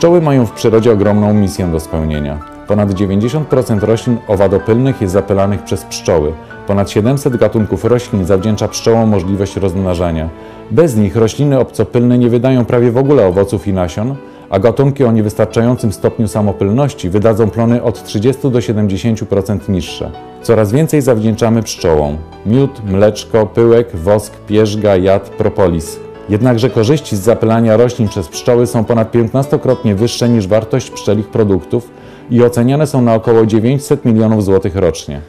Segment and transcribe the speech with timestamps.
[0.00, 2.38] Pszczoły mają w przyrodzie ogromną misję do spełnienia.
[2.66, 6.32] Ponad 90% roślin owadopylnych jest zapylanych przez pszczoły.
[6.66, 10.28] Ponad 700 gatunków roślin zawdzięcza pszczołom możliwość rozmnażania.
[10.70, 14.14] Bez nich rośliny obcopylne nie wydają prawie w ogóle owoców i nasion,
[14.50, 20.10] a gatunki o niewystarczającym stopniu samopylności wydadzą plony od 30 do 70% niższe.
[20.42, 22.16] Coraz więcej zawdzięczamy pszczołom.
[22.46, 26.09] Miód, mleczko, pyłek, wosk, pierzga, jad, propolis.
[26.30, 31.90] Jednakże korzyści z zapylania roślin przez pszczoły są ponad 15-krotnie wyższe niż wartość pszczelich produktów
[32.30, 35.20] i oceniane są na około 900 milionów złotych rocznie.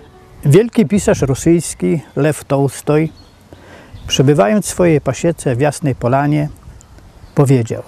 [0.45, 3.09] Wielki pisarz rosyjski Lew Tołstoj,
[4.07, 6.49] przebywając w swojej pasiece w Jasnej Polanie,
[7.35, 7.83] powiedział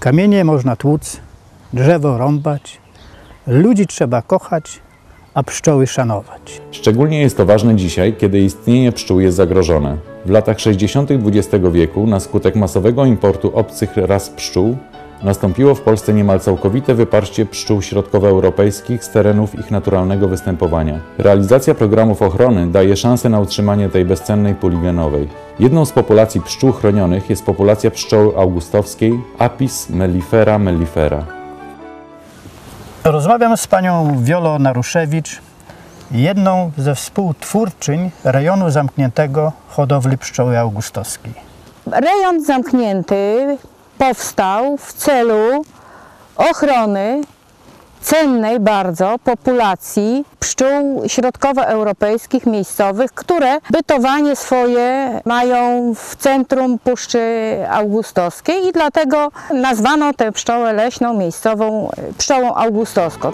[0.00, 1.20] Kamienie można tłuc,
[1.72, 2.80] drzewo rąbać,
[3.46, 4.80] ludzi trzeba kochać,
[5.34, 6.60] a pszczoły szanować.
[6.70, 10.13] Szczególnie jest to ważne dzisiaj, kiedy istnienie pszczół jest zagrożone.
[10.26, 11.10] W latach 60.
[11.10, 14.76] XX wieku, na skutek masowego importu obcych ras pszczół,
[15.22, 21.00] nastąpiło w Polsce niemal całkowite wyparcie pszczół środkowoeuropejskich z terenów ich naturalnego występowania.
[21.18, 25.28] Realizacja programów ochrony daje szansę na utrzymanie tej bezcennej puli genowej.
[25.58, 31.26] Jedną z populacji pszczół chronionych jest populacja pszczoły augustowskiej Apis mellifera mellifera.
[33.04, 35.40] Rozmawiam z panią Wiolo Naruszewicz,
[36.10, 41.34] jedną ze współtwórczyń rejonu zamkniętego hodowli pszczoły augustowskiej.
[41.86, 43.56] Rejon zamknięty
[43.98, 45.64] powstał w celu
[46.36, 47.20] ochrony
[48.00, 57.20] cennej bardzo populacji pszczół środkowoeuropejskich miejscowych, które bytowanie swoje mają w centrum Puszczy
[57.70, 63.32] Augustowskiej i dlatego nazwano tę pszczołę leśną miejscową pszczołą augustowską.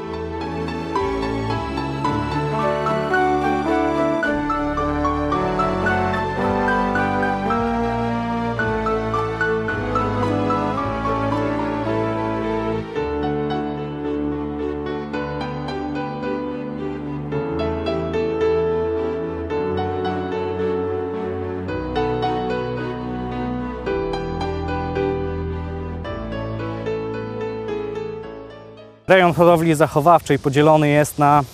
[29.10, 31.44] Rejon hodowli zachowawczej podzielony jest na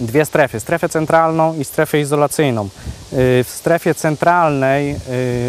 [0.00, 2.64] dwie strefy, strefę centralną i strefę izolacyjną.
[2.64, 2.68] Y,
[3.44, 4.96] W strefie centralnej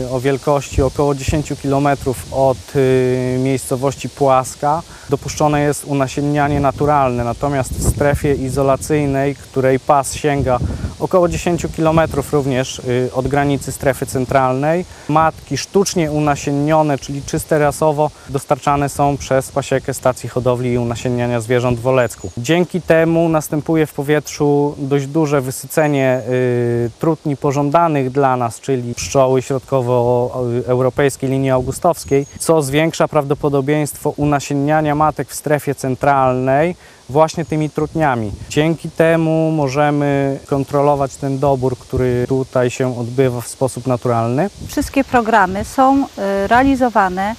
[0.03, 1.87] y, o wielkości około 10 km
[2.31, 10.59] od y, miejscowości Płaska dopuszczone jest unasiennianie naturalne, natomiast w strefie izolacyjnej, której pas sięga
[10.99, 18.11] około 10 km również y, od granicy strefy centralnej, matki sztucznie unasiennione, czyli czyste rasowo,
[18.29, 22.31] dostarczane są przez pasiekę stacji hodowli i unasienniania zwierząt w Olecku.
[22.37, 29.41] Dzięki temu następuje w powietrzu dość duże wysycenie y, trutni pożądanych dla nas, czyli pszczoły
[29.41, 36.75] środkowoeuropejskiej linii augustowskiej, co zwiększa prawdopodobieństwo unasienniania matek w strefie centralnej
[37.09, 38.31] właśnie tymi trutniami.
[38.49, 44.49] Dzięki temu możemy kontrolować ten dobór, który tutaj się odbywa w sposób naturalny.
[44.67, 46.07] Wszystkie programy są y,
[46.47, 47.35] realizowane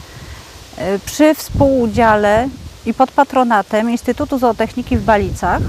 [0.78, 2.48] y, przy współudziale
[2.86, 5.62] i pod patronatem Instytutu Zootechniki w Balicach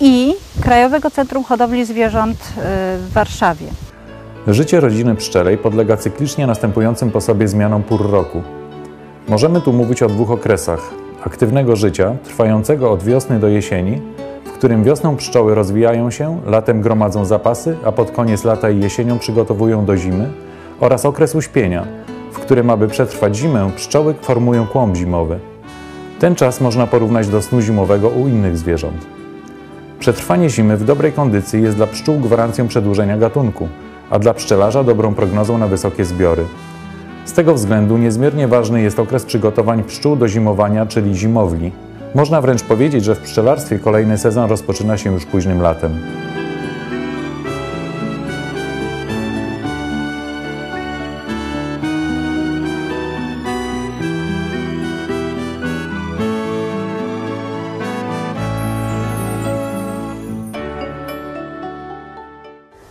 [0.00, 2.60] i Krajowego Centrum Hodowli Zwierząt y,
[2.98, 3.66] w Warszawie.
[4.46, 8.42] Życie rodziny pszczelej podlega cyklicznie następującym po sobie zmianom pór roku.
[9.28, 14.02] Możemy tu mówić o dwóch okresach: aktywnego życia, trwającego od wiosny do jesieni,
[14.44, 19.18] w którym wiosną pszczoły rozwijają się, latem gromadzą zapasy, a pod koniec lata i jesienią
[19.18, 20.28] przygotowują do zimy,
[20.80, 21.86] oraz okres uśpienia,
[22.32, 25.38] w którym, aby przetrwać zimę, pszczoły formują kłąb zimowy.
[26.18, 29.06] Ten czas można porównać do snu zimowego u innych zwierząt.
[29.98, 33.68] Przetrwanie zimy w dobrej kondycji jest dla pszczół gwarancją przedłużenia gatunku,
[34.10, 36.44] a dla pszczelarza dobrą prognozą na wysokie zbiory.
[37.24, 41.72] Z tego względu niezmiernie ważny jest okres przygotowań pszczół do zimowania, czyli zimowli.
[42.14, 45.98] Można wręcz powiedzieć, że w pszczelarstwie kolejny sezon rozpoczyna się już późnym latem.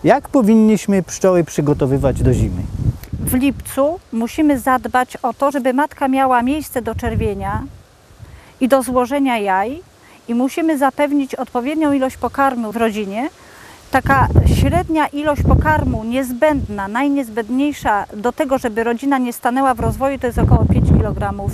[0.04, 2.81] Jak powinniśmy pszczoły przygotowywać do zimy?
[3.32, 7.64] W lipcu musimy zadbać o to, żeby matka miała miejsce do czerwienia
[8.62, 9.82] i do złożenia jaj
[10.28, 13.30] i musimy zapewnić odpowiednią ilość pokarmu w rodzinie.
[13.92, 20.28] Taka średnia ilość pokarmu niezbędna, najniezbędniejsza do tego, żeby rodzina nie stanęła w rozwoju, to
[20.28, 21.48] jest około 5 kg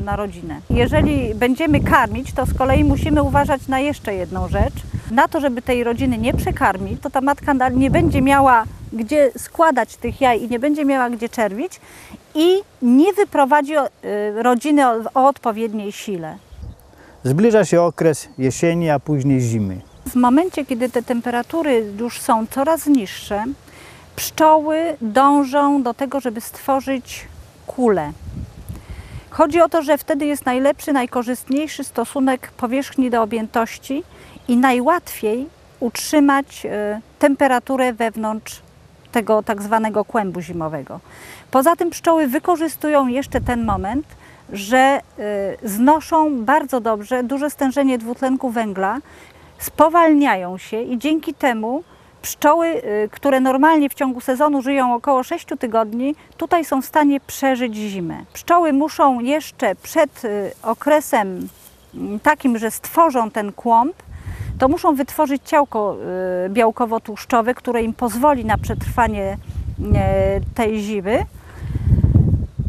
[0.00, 0.60] y, na rodzinę.
[0.70, 4.74] Jeżeli będziemy karmić, to z kolei musimy uważać na jeszcze jedną rzecz.
[5.10, 9.96] Na to, żeby tej rodziny nie przekarmić, to ta matka nie będzie miała gdzie składać
[9.96, 11.80] tych jaj i nie będzie miała gdzie czerwić
[12.34, 16.36] i nie wyprowadzi y, rodziny o, o odpowiedniej sile.
[17.24, 19.80] Zbliża się okres jesieni, a później zimy.
[20.08, 23.44] W momencie, kiedy te temperatury już są coraz niższe,
[24.16, 27.28] pszczoły dążą do tego, żeby stworzyć
[27.66, 28.12] kulę.
[29.30, 34.02] Chodzi o to, że wtedy jest najlepszy, najkorzystniejszy stosunek powierzchni do objętości
[34.48, 35.48] i najłatwiej
[35.80, 38.62] utrzymać e, temperaturę wewnątrz
[39.12, 41.00] tego tak zwanego kłębu zimowego.
[41.50, 44.06] Poza tym pszczoły wykorzystują jeszcze ten moment,
[44.52, 45.00] że e,
[45.62, 48.98] znoszą bardzo dobrze duże stężenie dwutlenku węgla,
[49.58, 51.84] spowalniają się i dzięki temu
[52.22, 57.20] pszczoły, y, które normalnie w ciągu sezonu żyją około 6 tygodni, tutaj są w stanie
[57.20, 58.24] przeżyć zimę.
[58.32, 60.22] Pszczoły muszą jeszcze przed
[60.62, 61.48] okresem
[62.22, 63.96] takim, że stworzą ten kłąb,
[64.58, 65.96] to muszą wytworzyć ciałko
[66.46, 69.36] y, białkowo-tłuszczowe, które im pozwoli na przetrwanie
[69.94, 71.26] e, tej zimy.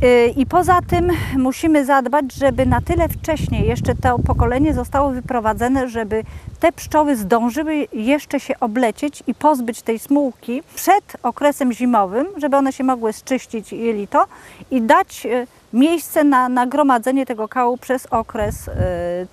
[0.03, 5.89] Y, I poza tym musimy zadbać, żeby na tyle wcześniej jeszcze to pokolenie zostało wyprowadzone,
[5.89, 6.23] żeby
[6.59, 12.73] te pszczoły zdążyły jeszcze się oblecieć i pozbyć tej smułki przed okresem zimowym, żeby one
[12.73, 14.25] się mogły zczyścić jelito
[14.71, 18.71] i dać y, miejsce na nagromadzenie tego kału przez okres y,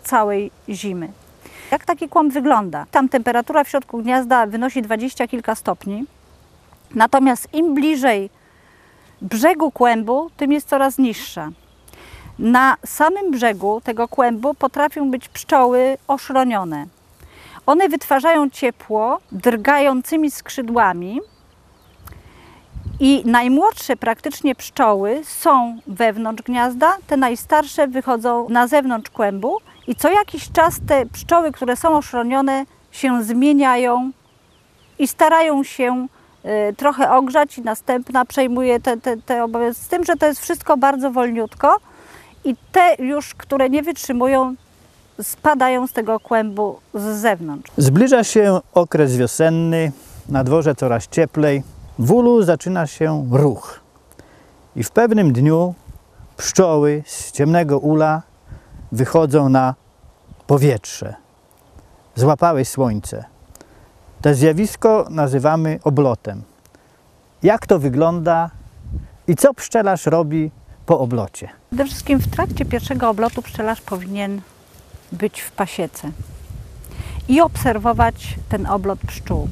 [0.05, 1.09] całej zimy.
[1.71, 2.87] Jak taki kłąb wygląda?
[2.91, 6.05] Tam temperatura w środku gniazda wynosi dwadzieścia kilka stopni,
[6.95, 8.31] natomiast im bliżej
[9.23, 11.51] brzegu kłębu, tym jest coraz niższa.
[12.39, 16.87] Na samym brzegu tego kłębu potrafią być pszczoły oszronione.
[17.67, 21.21] One wytwarzają ciepło drgającymi skrzydłami
[23.01, 30.11] i najmłodsze praktycznie pszczoły są wewnątrz gniazda, te najstarsze wychodzą na zewnątrz kłębu i co
[30.11, 34.11] jakiś czas te pszczoły, które są oszronione się zmieniają
[34.99, 36.07] i starają się
[36.71, 39.85] y, trochę ogrzać i następna przejmuje te, te, te obowiązki.
[39.85, 41.77] Z tym, że to jest wszystko bardzo wolniutko
[42.45, 44.55] i te już, które nie wytrzymują,
[45.23, 47.71] spadają z tego kłębu z zewnątrz.
[47.77, 49.93] Zbliża się okres wiosenny,
[50.29, 51.63] na dworze coraz cieplej.
[51.99, 53.81] W ulu zaczyna się ruch.
[54.77, 55.75] I w pewnym dniu
[56.37, 58.23] pszczoły z ciemnego ula
[58.95, 59.75] wychodzą na
[60.47, 61.15] powietrze.
[62.15, 63.25] Złapały słońce.
[64.23, 66.43] To zjawisko nazywamy oblotem.
[67.43, 68.51] Jak to wygląda
[69.29, 70.51] i co pszczelarz robi
[70.87, 71.49] po oblocie?
[71.69, 74.41] Przede wszystkim w trakcie pierwszego oblotu pszczelarz powinien
[75.13, 76.11] być w pasiece
[77.29, 79.49] i obserwować ten oblot pszczół.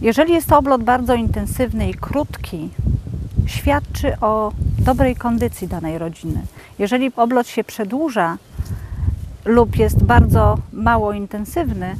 [0.00, 2.70] Jeżeli jest to oblot bardzo intensywny i krótki,
[3.46, 6.42] świadczy o dobrej kondycji danej rodziny.
[6.80, 8.36] Jeżeli oblot się przedłuża
[9.44, 11.96] lub jest bardzo mało intensywny,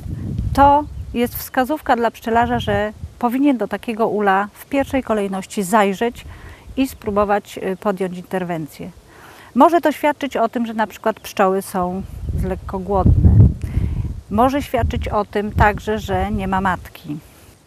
[0.53, 0.85] to
[1.15, 6.25] jest wskazówka dla pszczelarza, że powinien do takiego ula w pierwszej kolejności zajrzeć
[6.77, 8.91] i spróbować y, podjąć interwencję.
[9.55, 12.03] Może to świadczyć o tym, że na przykład pszczoły są
[12.45, 13.31] lekko głodne.
[14.31, 17.17] Może świadczyć o tym także, że nie ma matki.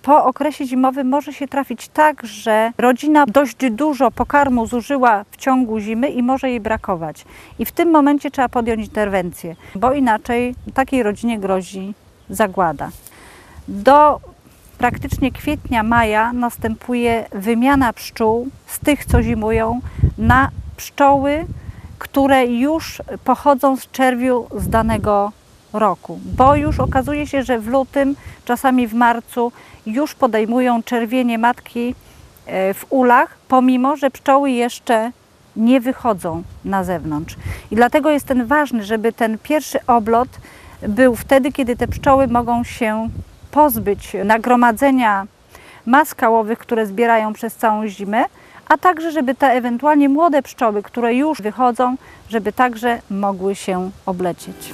[0.03, 5.79] Po okresie zimowym może się trafić tak, że rodzina dość dużo pokarmu zużyła w ciągu
[5.79, 7.25] zimy i może jej brakować.
[7.60, 11.93] I w tym momencie trzeba podjąć interwencję, bo inaczej takiej rodzinie grozi
[12.29, 12.89] zagłada.
[13.67, 14.19] Do
[14.77, 19.81] praktycznie kwietnia, maja następuje wymiana pszczół z tych, co zimują,
[20.17, 21.45] na pszczoły,
[22.00, 25.31] które już pochodzą z czerwiu z danego
[25.74, 28.15] roku, bo już okazuje się, że w lutym,
[28.46, 29.51] czasami w marcu
[29.86, 31.96] już podejmują czerwienie matki
[32.46, 35.12] e, w ulach, pomimo że pszczoły jeszcze
[35.56, 37.36] nie wychodzą na zewnątrz.
[37.72, 40.30] I dlatego jest ten ważny, żeby ten pierwszy oblot
[40.88, 43.10] był wtedy, kiedy te pszczoły mogą się
[43.51, 45.27] pozbyć nagromadzenia
[45.86, 48.25] mas kałowych, które zbierają przez całą zimę,
[48.68, 51.96] a także żeby te ewentualnie młode pszczoły, które już wychodzą,
[52.30, 54.74] żeby także mogły się oblecieć.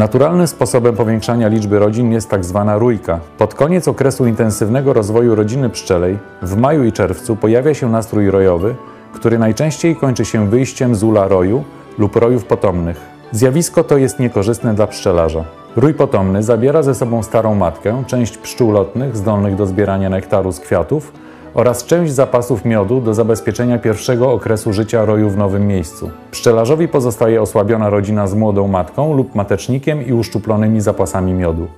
[0.00, 3.20] Naturalnym sposobem powiększania liczby rodzin jest tak zwana rójka.
[3.38, 8.74] Pod koniec okresu intensywnego rozwoju rodziny pszczelej, w maju i czerwcu pojawia się nastrój rojowy,
[9.12, 11.64] który najczęściej kończy się wyjściem z ula roju
[11.98, 13.00] lub rojów potomnych.
[13.32, 15.44] Zjawisko to jest niekorzystne dla pszczelarza.
[15.76, 20.60] Rój potomny zabiera ze sobą starą matkę, część pszczół lotnych zdolnych do zbierania nektaru z
[20.60, 21.12] kwiatów
[21.54, 26.10] oraz część zapasów miodu do zabezpieczenia pierwszego okresu życia roju w nowym miejscu.
[26.30, 31.68] Pszczelarzowi pozostaje osłabiona rodzina z młodą matką lub matecznikiem i uszczuplonymi zapasami miodu.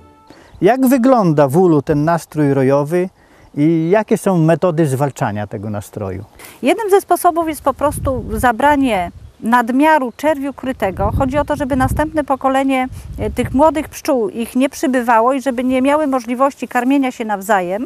[0.61, 3.09] Jak wygląda w ulu ten nastrój rojowy
[3.57, 6.23] i jakie są metody zwalczania tego nastroju?
[6.61, 11.11] Jednym ze sposobów jest po prostu zabranie nadmiaru czerwiu krytego.
[11.17, 12.87] Chodzi o to, żeby następne pokolenie
[13.19, 17.85] e, tych młodych pszczół ich nie przybywało i żeby nie miały możliwości karmienia się nawzajem.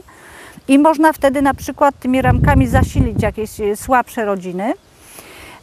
[0.68, 4.74] I można wtedy na przykład tymi ramkami zasilić jakieś e, słabsze rodziny.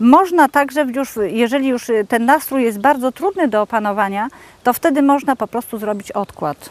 [0.01, 4.29] Można także już, jeżeli już e, ten nastrój jest bardzo trudny do opanowania,
[4.63, 6.71] to wtedy można po prostu zrobić odkład.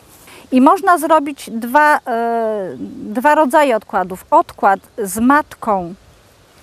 [0.51, 2.73] I można zrobić dwa, e,
[3.03, 4.25] dwa rodzaje odkładów.
[4.31, 5.93] Odkład z matką,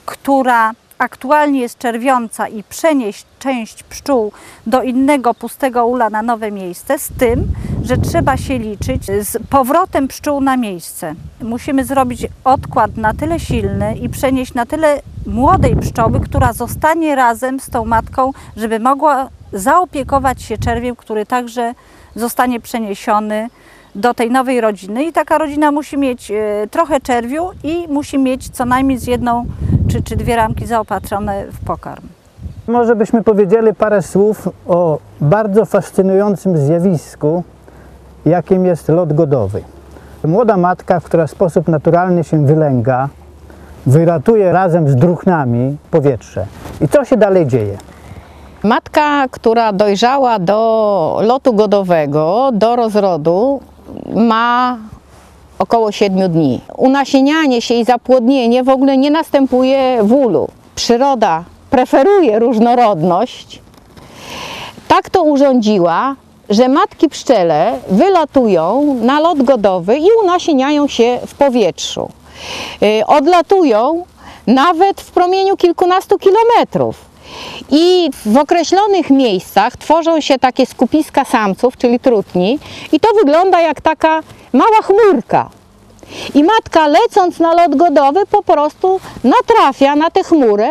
[0.07, 4.33] która aktualnie jest czerwiąca i przenieść część pszczół
[4.67, 7.49] do innego pustego ula na nowe miejsce, z tym,
[7.85, 11.15] że trzeba się liczyć z powrotem pszczół na miejsce.
[11.43, 17.61] Musimy zrobić odkład na tyle silny i przenieść na tyle młodej pszczoły, która zostanie razem
[17.61, 21.75] z tą matką, żeby mogła zaopiekować się czerwiem, który także
[22.17, 23.49] zostanie przeniesiony
[23.95, 25.05] do tej nowej rodziny.
[25.05, 29.45] I taka rodzina musi mieć e, trochę czerwiu i musi mieć co najmniej z jedną
[29.91, 32.03] czy, czy dwie ramki zaopatrzone w pokarm.
[32.69, 37.45] Może byśmy powiedzieli parę słów o bardzo fascynującym zjawisku,
[38.27, 39.63] jakim jest lot godowy.
[40.25, 43.09] Młoda matka, która w sposób naturalny się wylęga,
[43.87, 46.47] wyratuje razem z druchnami powietrze.
[46.81, 47.79] I co się dalej dzieje?
[48.63, 53.61] Matka, która dojrzała do lotu godowego, do rozrodu,
[54.15, 54.79] ma
[55.59, 56.61] około 7 dni.
[56.77, 60.49] Unasienianie się i zapłodnienie w ogóle nie następuje w ulu.
[60.75, 63.61] Przyroda preferuje różnorodność.
[64.89, 66.17] Tak to urządziła,
[66.51, 72.09] że matki pszczele wylatują na lot godowy i unasieniają się w powietrzu.
[72.83, 74.05] Y, Odlatują
[74.47, 77.10] nawet w promieniu kilkunastu kilometrów.
[77.71, 82.59] I w określonych miejscach tworzą się takie skupiska samców, czyli trutni,
[82.93, 84.21] i to wygląda jak taka
[84.53, 85.51] mała chmurka.
[86.35, 90.69] I matka lecąc na lot godowy po prostu natrafia na tę chmurę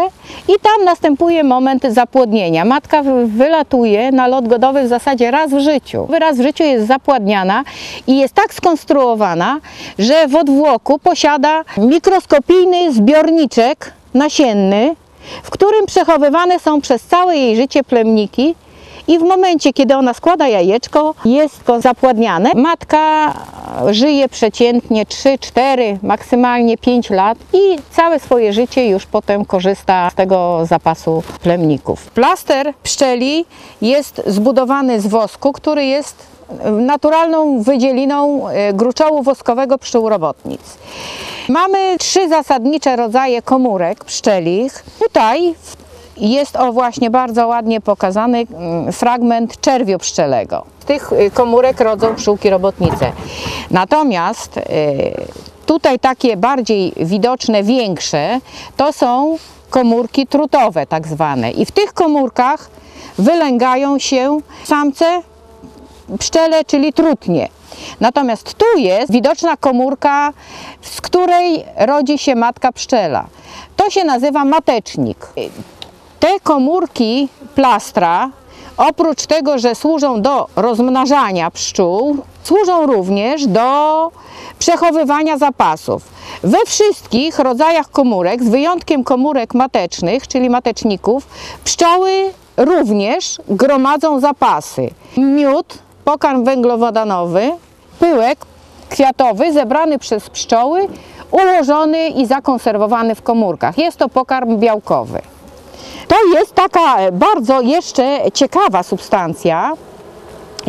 [0.47, 2.65] i tam następuje moment zapłodnienia.
[2.65, 6.07] Matka wy- wylatuje na lot godowy w zasadzie raz w życiu.
[6.19, 7.63] Raz w życiu jest zapładniana
[8.07, 9.59] i jest tak skonstruowana,
[9.99, 14.95] że w odwłoku posiada mikroskopijny zbiorniczek nasienny,
[15.43, 18.55] w którym przechowywane są przez całe jej życie plemniki
[19.07, 22.51] i w momencie, kiedy ona składa jajeczko, jest to zapładniane.
[22.55, 23.33] Matka
[23.89, 30.15] żyje przeciętnie 3, 4, maksymalnie 5 lat i całe swoje życie już potem korzysta z
[30.15, 32.05] tego zapasu plemników.
[32.05, 33.45] Plaster pszczeli
[33.81, 36.38] jest zbudowany z wosku, który jest
[36.71, 40.61] naturalną wydzieliną e, gruczołu woskowego pszczół robotnic.
[41.49, 44.83] Mamy trzy zasadnicze rodzaje komórek pszczelich.
[44.99, 45.55] Tutaj
[46.17, 50.65] jest o właśnie bardzo ładnie pokazany mm, fragment czerwiu pszczelego.
[50.85, 53.11] Tych y, komórek rodzą pszczółki robotnice.
[53.71, 54.63] Natomiast y,
[55.65, 58.39] tutaj takie bardziej widoczne, większe,
[58.77, 59.37] to są
[59.69, 61.51] komórki trutowe tak zwane.
[61.51, 62.69] I w tych komórkach
[63.17, 65.21] wylęgają się samce
[66.19, 67.49] pszczele, czyli trutnie.
[67.99, 70.33] Natomiast tu jest widoczna komórka,
[70.81, 73.25] z której rodzi się matka pszczela.
[73.75, 75.27] To się nazywa matecznik.
[76.19, 78.29] Te komórki plastra,
[78.77, 84.11] oprócz tego, że służą do rozmnażania pszczół, służą również do
[84.59, 86.03] przechowywania zapasów.
[86.43, 91.27] We wszystkich rodzajach komórek, z wyjątkiem komórek matecznych, czyli mateczników,
[91.63, 92.11] pszczoły
[92.57, 94.89] również gromadzą zapasy.
[95.17, 95.77] Miód,
[96.09, 97.51] pokarm węglowodanowy,
[97.99, 98.39] pyłek
[98.89, 100.87] kwiatowy zebrany przez pszczoły,
[101.31, 103.77] ułożony i zakonserwowany w komórkach.
[103.77, 105.21] Jest to pokarm białkowy.
[106.07, 109.73] To jest taka bardzo jeszcze ciekawa substancja.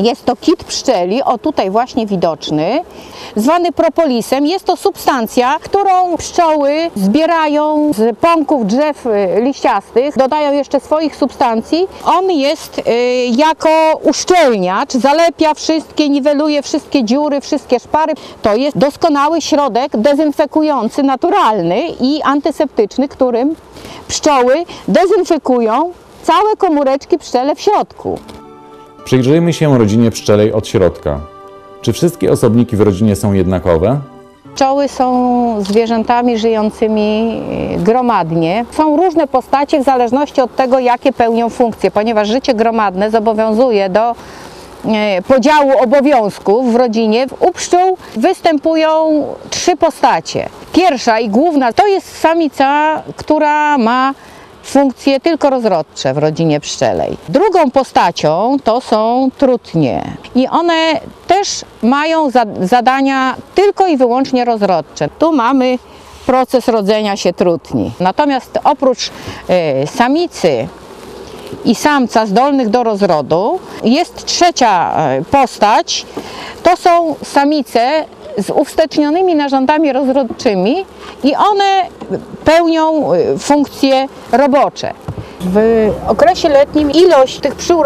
[0.02, 2.85] Jest to kit pszczeli, o tutaj właśnie widoczny,
[3.37, 4.47] zwany propolisem.
[4.47, 11.87] Jest to substancja, którą pszczoły zbierają z pąków drzew y, liściastych, dodają jeszcze swoich substancji.
[12.04, 12.83] On jest y,
[13.37, 13.71] jako
[14.02, 18.12] uszczelniacz, zalepia wszystkie, niweluje wszystkie dziury, wszystkie szpary.
[18.42, 23.57] To jest doskonały środek dezynfekujący, naturalny i antyseptyczny, którym
[24.09, 25.92] pszczoły dezynfekują
[26.23, 28.19] całe komóreczki pszczele w środku.
[29.04, 31.21] Przyjrzyjmy się rodzinie pszczelej od środka.
[31.83, 34.00] Czy wszystkie osobniki w rodzinie są jednakowe?
[34.54, 37.40] Pszczoły są zwierzętami żyjącymi
[37.75, 38.64] e, gromadnie.
[38.71, 44.14] Są różne postacie w zależności od tego, jakie pełnią funkcje, ponieważ życie gromadne zobowiązuje do
[44.85, 47.26] e, podziału obowiązków w rodzinie.
[47.40, 50.49] U pszczół występują trzy postacie.
[50.73, 54.14] Pierwsza i główna to jest samica, która ma
[54.62, 57.17] funkcje tylko rozrodcze w rodzinie pszczelej.
[57.29, 60.02] Drugą postacią to są trutnie
[60.35, 65.09] i one też mają za, zadania tylko i wyłącznie rozrodcze.
[65.19, 65.79] Tu mamy
[66.26, 67.93] proces rodzenia się trutni.
[68.00, 69.11] Natomiast oprócz
[69.49, 70.69] e, samicy
[71.64, 76.07] i samca zdolnych do rozrodu jest trzecia e, postać.
[76.62, 78.05] To są samice
[78.40, 80.85] z uwstecznionymi narządami rozrodczymi
[81.25, 81.87] i one
[82.44, 84.92] pełnią y, funkcje robocze.
[85.40, 87.82] W okresie letnim ilość tych pszczół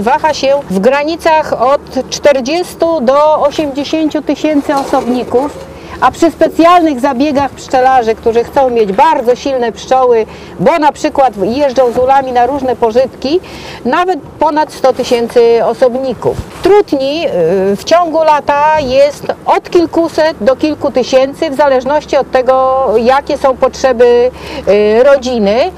[0.00, 5.69] waha się w granicach od 40 do 80 tysięcy osobników.
[6.00, 10.26] A przy specjalnych zabiegach pszczelarzy, którzy chcą mieć bardzo silne pszczoły,
[10.60, 13.40] bo na przykład jeżdżą z ulami na różne pożytki,
[13.84, 16.36] nawet ponad 100 tysięcy osobników.
[16.62, 22.84] Trutni y, w ciągu lata jest od kilkuset do kilku tysięcy, w zależności od tego,
[22.98, 24.30] jakie są potrzeby
[24.68, 25.70] y, rodziny.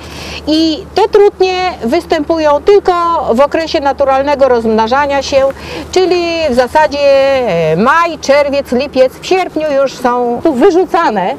[0.47, 2.93] I te trutnie występują tylko
[3.35, 5.49] w okresie naturalnego rozmnażania się,
[5.93, 10.12] czyli w zasadzie e, maj, czerwiec, lipiec, w sierpniu już są
[10.43, 11.35] tu wyrzucane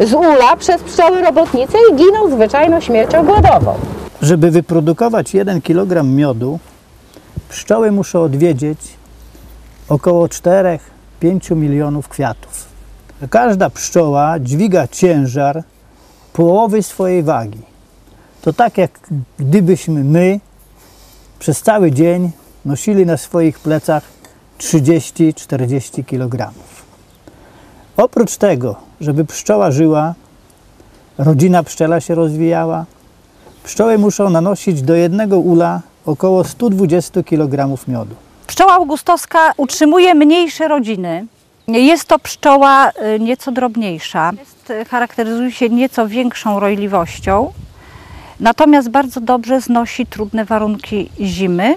[0.00, 3.74] z ula przez pszczoły robotnice i giną zwyczajną śmiercią głodową.
[4.22, 6.58] Żeby wyprodukować 1 kg miodu,
[7.48, 8.78] pszczoły muszą odwiedzić
[9.88, 10.78] około 4-5
[11.56, 12.66] milionów kwiatów.
[13.30, 15.62] Każda pszczoła dźwiga ciężar
[16.32, 17.60] połowy swojej wagi.
[18.42, 18.90] To tak jak
[19.38, 20.40] gdybyśmy my
[21.38, 22.30] przez cały dzień
[22.64, 24.02] nosili na swoich plecach
[24.58, 26.50] 30-40 kg.
[27.96, 30.14] Oprócz tego, żeby pszczoła żyła,
[31.18, 32.84] rodzina pszczela się rozwijała,
[33.64, 38.14] pszczoły muszą nanosić do jednego ula około 120 kg miodu.
[38.46, 41.26] Pszczoła augustowska utrzymuje mniejsze rodziny.
[41.68, 47.52] Jest to pszczoła y, nieco drobniejsza, Jest, y, charakteryzuje się nieco większą rojliwością,
[48.40, 51.74] natomiast bardzo dobrze znosi trudne warunki zimy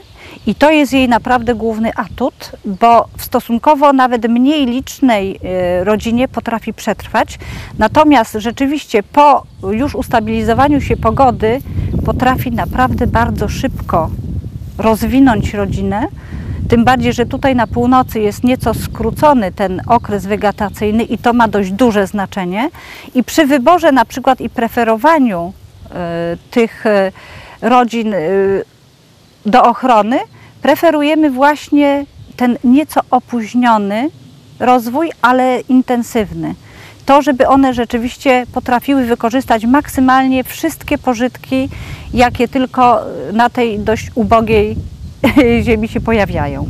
[0.47, 5.39] i to jest jej naprawdę główny atut, bo w stosunkowo nawet mniej licznej
[5.81, 7.39] y, rodzinie potrafi przetrwać.
[7.77, 11.61] Natomiast rzeczywiście po już ustabilizowaniu się pogody
[12.05, 14.09] potrafi naprawdę bardzo szybko
[14.77, 16.07] rozwinąć rodzinę.
[16.69, 21.47] Tym bardziej, że tutaj na północy jest nieco skrócony ten okres wegetacyjny i to ma
[21.47, 22.69] dość duże znaczenie.
[23.15, 25.53] I przy wyborze na przykład i preferowaniu
[25.85, 25.91] y,
[26.51, 27.11] tych y,
[27.61, 28.63] rodzin y,
[29.45, 30.19] do ochrony
[30.61, 34.09] preferujemy właśnie ten nieco opóźniony
[34.59, 36.55] rozwój, ale intensywny.
[37.05, 41.69] To, żeby one rzeczywiście potrafiły wykorzystać maksymalnie wszystkie pożytki,
[42.13, 43.01] jakie tylko
[43.33, 44.75] na tej dość ubogiej
[45.65, 46.67] ziemi się pojawiają.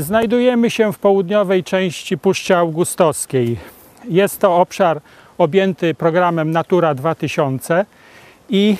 [0.00, 3.56] Znajdujemy się w południowej części Puszczy Augustowskiej.
[4.08, 5.00] Jest to obszar
[5.38, 7.86] objęty programem Natura 2000
[8.48, 8.76] i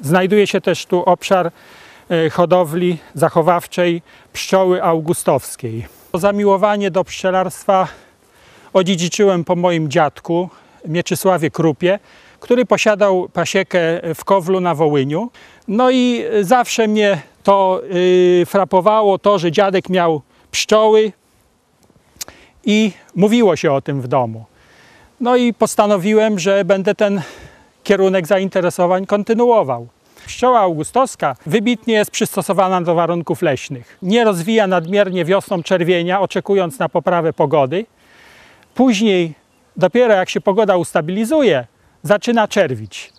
[0.00, 1.50] znajduje się też tu obszar e,
[2.32, 5.86] hodowli zachowawczej pszczoły augustowskiej.
[6.14, 7.88] Zamiłowanie do pszczelarstwa
[8.72, 10.48] odziedziczyłem po moim dziadku
[10.88, 11.98] Mieczysławie Krupie,
[12.40, 13.78] który posiadał pasiekę
[14.14, 15.30] w Kowlu na Wołyniu.
[15.68, 17.80] No i zawsze mnie to
[18.38, 21.12] yy, frapowało to, że dziadek miał pszczoły
[22.64, 24.44] i mówiło się o tym w domu.
[25.20, 27.22] No i postanowiłem, że będę ten
[27.84, 29.88] kierunek zainteresowań kontynuował.
[30.26, 33.98] Pszczoła augustowska wybitnie jest przystosowana do warunków leśnych.
[34.02, 37.86] Nie rozwija nadmiernie wiosną czerwienia, oczekując na poprawę pogody.
[38.74, 39.34] Później,
[39.76, 41.66] dopiero jak się pogoda ustabilizuje,
[42.02, 43.12] zaczyna czerwić.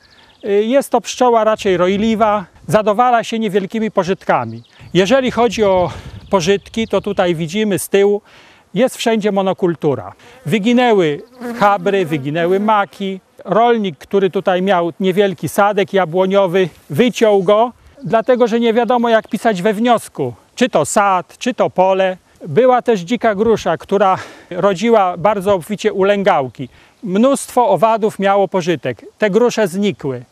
[0.46, 4.64] Y, Jest to pszczoła raczej rojliwa, zadowala się niewielkimi pożytkami.
[4.94, 5.92] Jeżeli chodzi o
[6.30, 8.22] pożytki, to tutaj widzimy z tyłu,
[8.74, 10.14] jest wszędzie monokultura.
[10.46, 11.22] Wyginęły
[11.60, 13.20] chabry, wyginęły maki.
[13.46, 17.72] Rolnik, który tutaj miał niewielki sadek jabłoniowy, wyciął go,
[18.04, 22.18] dlatego że nie wiadomo jak pisać we wniosku, czy to sad, czy to pole.
[22.48, 24.18] Była też dzika grusza, która
[24.50, 26.70] rodziła bardzo obficie ulęgałki.
[27.04, 29.06] Mnóstwo owadów miało pożytek.
[29.18, 30.24] Te grusze znikły.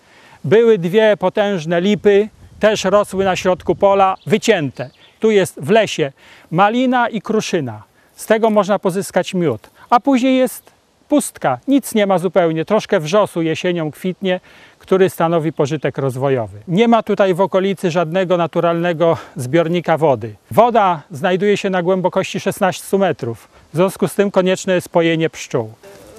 [0.43, 4.89] Były dwie potężne lipy, też rosły na środku pola, wycięte.
[5.19, 6.11] Tu jest w lesie
[6.51, 7.83] malina i kruszyna.
[8.15, 9.69] Z tego można pozyskać miód.
[9.89, 10.72] A później jest
[11.13, 12.65] pustka, nic nie ma zupełnie.
[12.65, 14.39] Troszkę wrzosu jesienią kwitnie,
[14.79, 16.59] który stanowi pożytek rozwojowy.
[16.67, 20.35] Nie ma tutaj w okolicy żadnego naturalnego zbiornika wody.
[20.51, 23.47] Woda znajduje się na głębokości 16 metrów.
[23.73, 25.73] W związku z tym konieczne jest pojenie pszczół.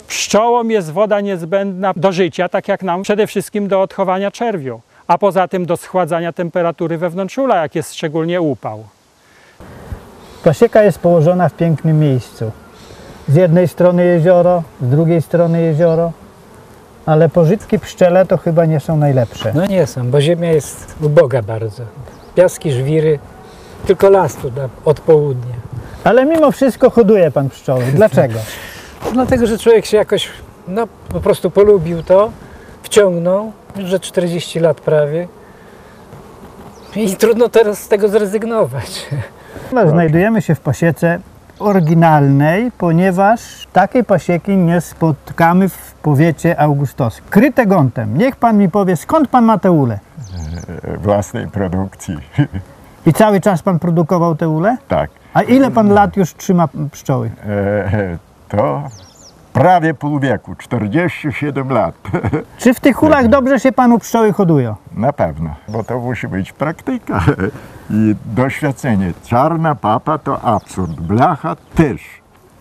[0.09, 5.19] Pszczołom jest woda niezbędna do życia, tak jak nam przede wszystkim do odchowania czerwiu, a
[5.19, 8.85] poza tym do schładzania temperatury wewnątrz ula, jak jest szczególnie upał.
[10.45, 12.53] Pasieka jest położona w pięknym miejscu.
[13.29, 16.13] Z jednej strony jezioro, z drugiej strony jezioro.
[17.07, 19.53] Ale pożytki pszczele to chyba nie są najlepsze.
[19.55, 21.83] No nie są, bo ziemia jest uboga bardzo.
[22.35, 23.19] Piaski, żwiry,
[23.87, 24.51] tylko las tu
[24.85, 25.55] od południa.
[26.05, 27.85] Ale mimo wszystko hoduje pan pszczoły.
[27.95, 28.39] Dlaczego?
[29.13, 30.29] Dlatego, że człowiek się jakoś,
[30.69, 32.31] no po prostu polubił to,
[32.83, 35.29] wciągnął, już że 40 lat prawie.
[36.97, 39.07] I trudno teraz z tego zrezygnować.
[39.89, 41.21] Znajdujemy się w pasiece
[41.65, 47.27] oryginalnej, ponieważ takiej pasieki nie spotkamy w powiecie augustowskim.
[47.31, 48.19] Kryte gątem.
[48.19, 49.99] Niech pan mi powie, skąd pan ma te ule?
[50.99, 52.17] własnej produkcji.
[53.07, 54.77] I cały czas pan produkował te ule?
[54.89, 55.11] Tak.
[55.35, 57.31] A ile pan lat już trzyma pszczoły?
[57.47, 58.83] E, to
[59.55, 61.95] prawie pół wieku, 47 lat.
[62.59, 64.75] Czy w tych ulach dobrze się panu pszczoły hodują?
[64.97, 67.25] Na pewno, bo to musi być praktyka
[67.91, 69.13] i doświadczenie.
[69.25, 72.03] Czarna papa to absurd, blacha też.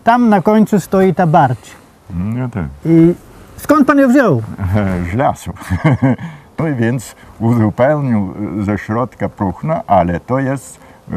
[0.03, 1.75] Tam na końcu stoi ta barć.
[2.15, 3.13] No tak, I
[3.58, 4.41] skąd pan ją wziął?
[5.12, 5.53] z lasu.
[6.60, 10.79] No i więc uzupełnił ze środka próchno, ale to jest
[11.12, 11.13] e,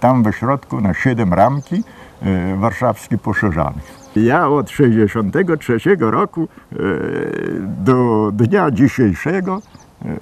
[0.00, 1.84] tam we środku na 7 ramki
[2.22, 3.80] e, warszawski poszerzany.
[4.16, 6.76] Ja od 63 roku e,
[7.60, 9.62] do dnia dzisiejszego
[10.04, 10.16] e,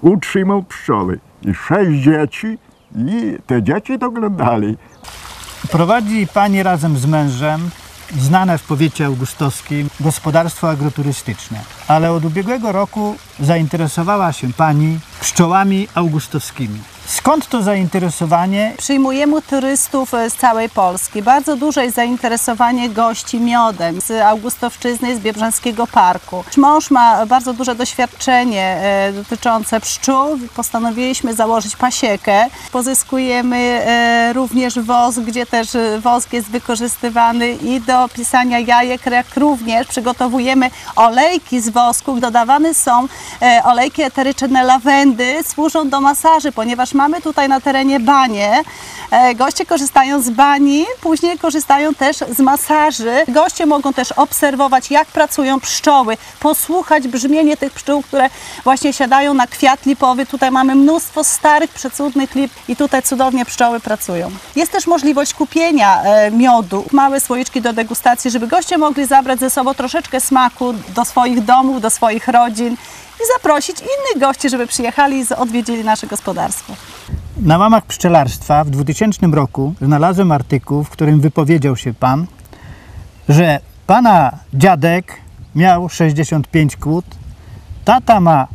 [0.00, 1.18] utrzymał pszczoły.
[1.42, 2.58] I sześć dzieci
[2.96, 4.76] i te dzieci doglądali.
[5.70, 7.70] Prowadzi pani razem z mężem
[8.18, 11.60] znane w powiecie augustowskim gospodarstwo agroturystyczne.
[11.88, 16.78] Ale od ubiegłego roku zainteresowała się pani pszczołami augustowskimi.
[17.08, 18.72] Skąd to zainteresowanie?
[18.78, 21.22] Przyjmujemy turystów e, z całej Polski.
[21.22, 26.44] Bardzo duże jest zainteresowanie gości miodem z Augustowszczyzny, z Biebrzańskiego Parku.
[26.56, 30.38] Mąż ma bardzo duże doświadczenie e, dotyczące pszczół.
[30.56, 32.46] Postanowiliśmy założyć pasiekę.
[32.72, 35.68] Pozyskujemy e, również wosk, gdzie też
[36.00, 42.20] wosk jest wykorzystywany i do pisania jajek, jak również przygotowujemy olejki z wosku.
[42.20, 43.08] Dodawane są
[43.64, 48.62] olejki eteryczne lawendy, służą do masaży, ponieważ mamy tutaj na terenie banie.
[49.10, 53.12] E, Goście korzystają z bani, później korzystają też z masaży.
[53.28, 58.30] Goście mogą też obserwować, jak pracują pszczoły, posłuchać brzmienie tych pszczół, które
[58.64, 60.26] właśnie siadają na kwiat lipowy.
[60.26, 64.30] Tutaj mamy mnóstwo starych, przecudnych lip i tutaj cudownie pszczoły pracują.
[64.56, 69.50] Jest też możliwość kupienia e, miodu, małe słoiczki do degustacji, żeby goście mogli zabrać ze
[69.50, 72.76] sobą troszeczkę smaku do swoich domów, do swoich rodzin
[73.20, 76.72] i zaprosić innych gości, żeby przyjechali i odwiedzili nasze gospodarstwo.
[77.36, 82.26] Na łamach pszczelarstwa w 2000 roku znalazłem artykuł, w którym wypowiedział się pan,
[83.28, 85.20] że pana dziadek
[85.54, 87.04] miał 65 kłód,
[87.84, 88.46] tata ma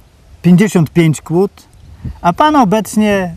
[0.41, 1.51] 55 kłód,
[2.21, 3.35] a pan obecnie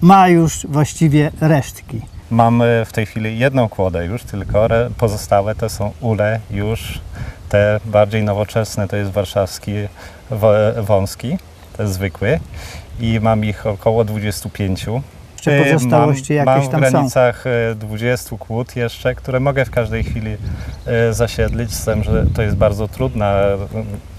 [0.00, 2.00] ma już właściwie resztki.
[2.30, 7.00] Mamy w tej chwili jedną kłodę już, tylko pozostałe to są ule już
[7.48, 9.72] te bardziej nowoczesne, to jest warszawski
[10.82, 11.38] wąski,
[11.76, 12.40] to jest zwykły
[13.00, 14.86] i mam ich około 25.
[15.36, 19.64] Jeszcze E, pozostałości mam, jakieś mam tam w granicach e, 20 kłód jeszcze, które mogę
[19.64, 20.36] w każdej chwili
[20.86, 23.58] e, zasiedlić, z tym, że to jest bardzo trudna e,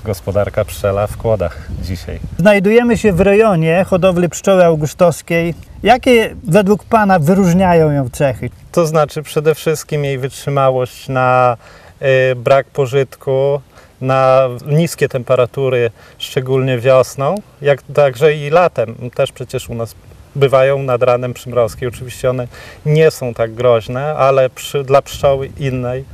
[0.05, 2.19] gospodarka pszczela w kłodach dzisiaj.
[2.37, 5.53] Znajdujemy się w rejonie hodowli pszczoły augustowskiej.
[5.83, 8.49] Jakie według pana wyróżniają ją cechy?
[8.71, 11.57] To znaczy przede wszystkim jej wytrzymałość na
[12.01, 13.61] y, brak pożytku,
[14.01, 18.95] na niskie temperatury, szczególnie wiosną, jak także i latem.
[19.15, 19.95] Też przecież u nas
[20.35, 21.87] bywają nad ranem przymrozki.
[21.87, 22.47] Oczywiście one
[22.85, 26.05] nie są tak groźne, ale przy, dla pszczoły innej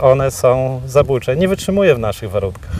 [0.00, 1.36] one są zabójcze.
[1.36, 2.70] Nie wytrzymuje w naszych warunkach.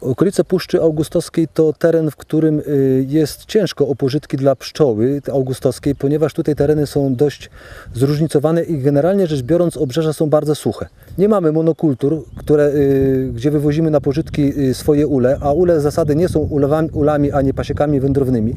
[0.00, 5.94] Okolice Puszczy Augustowskiej to teren, w którym y, jest ciężko o pożytki dla pszczoły augustowskiej,
[5.94, 7.50] ponieważ tutaj tereny są dość
[7.94, 10.88] zróżnicowane i generalnie rzecz biorąc obrzeża są bardzo suche.
[11.18, 15.82] Nie mamy monokultur, które, y, gdzie wywozimy na pożytki y, swoje ule, a ule z
[15.82, 18.54] zasady nie są ulewami, ulami, a nie pasiekami wędrownymi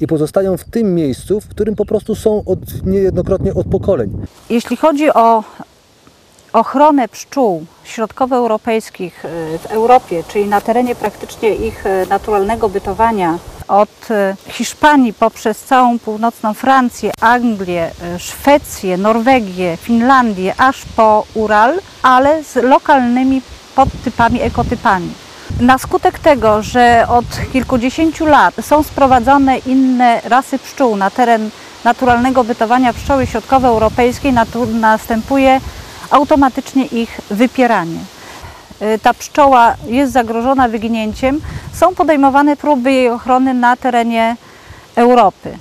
[0.00, 4.12] i pozostają w tym miejscu, w którym po prostu są od, niejednokrotnie od pokoleń.
[4.50, 5.44] Jeśli chodzi o
[6.52, 13.38] ochronę pszczół środkowoeuropejskich y, w Europie, czyli na terenie praktycznie ich y, naturalnego bytowania,
[13.68, 14.10] od
[14.48, 22.56] y, Hiszpanii poprzez całą północną Francję, Anglię, Szwecję, Norwegię, Finlandię, aż po Ural, ale z
[22.56, 23.42] lokalnymi
[23.76, 25.12] podtypami, ekotypami.
[25.60, 31.50] Na skutek tego, że od kilkudziesięciu lat są sprowadzone inne rasy pszczół na teren
[31.84, 34.32] naturalnego bytowania pszczoły środkowoeuropejskiej,
[34.80, 35.60] następuje
[36.12, 38.00] automatycznie ich wypieranie.
[38.82, 41.40] Y, Ta pszczoła jest zagrożona wyginięciem,
[41.72, 44.36] są podejmowane próby jej ochrony na terenie
[44.96, 45.58] Europy.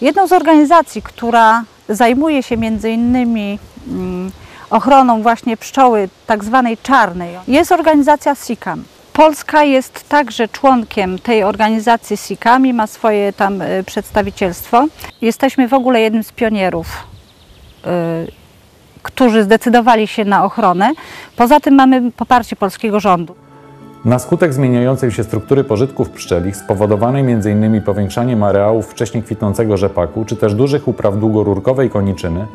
[0.00, 4.32] Jedną z organizacji, która zajmuje się między innymi mm,
[4.70, 8.84] ochroną właśnie pszczoły tak zwanej czarnej jest organizacja SICAM.
[9.12, 14.86] Polska jest także członkiem tej organizacji SIKAMI, ma swoje tam y, przedstawicielstwo.
[15.22, 16.86] Jesteśmy w ogóle jednym z pionierów,
[17.86, 18.43] y,
[19.04, 20.92] którzy zdecydowali się na ochronę.
[21.36, 23.34] Poza tym mamy poparcie polskiego rządu.
[24.04, 27.82] Na skutek zmieniającej się struktury pożytków pszczelich, spowodowanej m.in.
[27.82, 32.46] powiększaniem areałów wcześniej kwitnącego rzepaku, czy też dużych upraw długorurkowej koniczyny,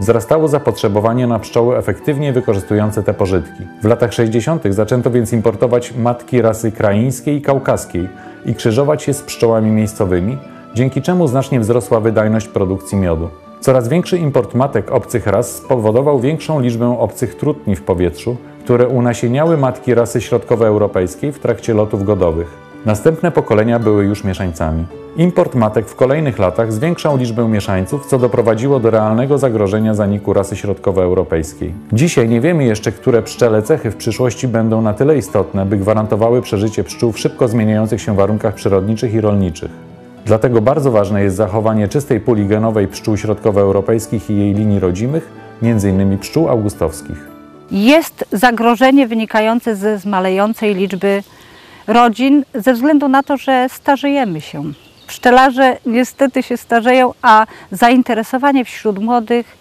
[0.00, 3.62] wzrastało zapotrzebowanie na pszczoły efektywnie wykorzystujące te pożytki.
[3.82, 4.62] W latach 60.
[4.70, 8.08] zaczęto więc importować matki rasy kraińskiej i kaukaskiej
[8.46, 10.38] i krzyżować je z pszczołami miejscowymi,
[10.74, 13.30] dzięki czemu znacznie wzrosła wydajność produkcji miodu.
[13.60, 19.56] Coraz większy import matek obcych ras spowodował większą liczbę obcych trutni w powietrzu, które unasieniały
[19.56, 22.66] matki rasy środkowoeuropejskiej w trakcie lotów godowych.
[22.86, 24.86] Następne pokolenia były już mieszańcami.
[25.16, 30.56] Import matek w kolejnych latach zwiększał liczbę mieszańców, co doprowadziło do realnego zagrożenia zaniku rasy
[30.56, 31.72] środkowoeuropejskiej.
[31.92, 36.42] Dzisiaj nie wiemy jeszcze, które pszczele cechy w przyszłości będą na tyle istotne, by gwarantowały
[36.42, 39.85] przeżycie pszczół w szybko zmieniających się warunkach przyrodniczych i rolniczych.
[40.26, 45.30] Dlatego bardzo ważne jest zachowanie czystej puli genowej pszczół środkowoeuropejskich i jej linii rodzimych,
[45.62, 46.18] m.in.
[46.18, 47.28] pszczół augustowskich.
[47.70, 51.22] Jest zagrożenie wynikające ze zmalejącej liczby
[51.86, 54.62] rodzin ze względu na to, że starzejemy się.
[55.06, 59.56] Pszczelarze niestety się starzeją, a zainteresowanie wśród młodych,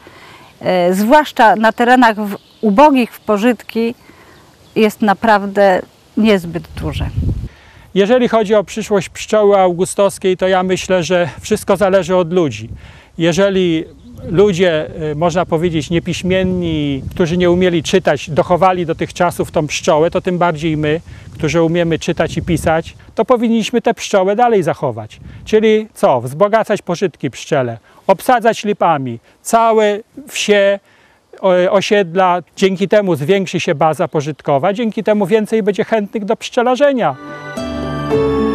[0.62, 2.16] e, zwłaszcza na terenach
[2.62, 3.96] ubogich w pożytki,
[4.76, 5.82] jest naprawdę
[6.18, 7.10] niezbyt duże.
[7.96, 12.70] Jeżeli chodzi o przyszłość pszczoły augustowskiej, to ja myślę, że wszystko zależy od ludzi.
[13.18, 13.86] Jeżeli
[14.30, 20.12] ludzie, y, można powiedzieć, niepiśmienni, którzy nie umieli czytać, dochowali do tych czasów tą pszczołę,
[20.12, 21.02] to tym bardziej my,
[21.34, 25.20] którzy umiemy czytać i pisać, to powinniśmy tę pszczołę dalej zachować.
[25.46, 26.22] Czyli co?
[26.22, 27.78] Wzbogacać pożytki pszczele,
[28.08, 30.80] obsadzać lipami, całe wsie,
[31.70, 37.16] osiedla, dzięki temu zwiększy się baza pożytkowa, dzięki temu więcej będzie chętnych do pszczelarzenia.
[38.16, 38.55] Thank you.